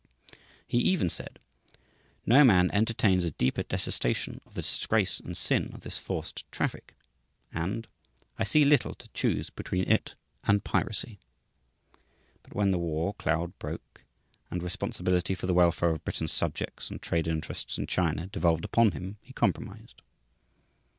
[0.67, 1.37] He even said:
[2.25, 6.95] "No man entertains a deeper detestation of the disgrace and sin of this forced traffic;"
[7.53, 7.87] and,
[8.39, 11.19] "I see little to choose between it and piracy."
[12.41, 14.01] But when the war cloud broke,
[14.49, 18.93] and responsibility for the welfare of Britain's subjects and trade interests in China devolved upon
[18.93, 20.01] him, he compromised.